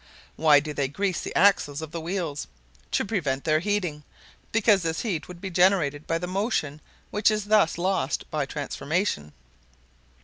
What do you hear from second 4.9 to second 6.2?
heat would be generated by